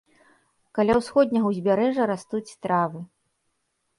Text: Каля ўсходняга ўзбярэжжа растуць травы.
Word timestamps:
Каля 0.77 0.93
ўсходняга 0.99 1.51
ўзбярэжжа 1.51 2.07
растуць 2.13 2.55
травы. 2.67 2.99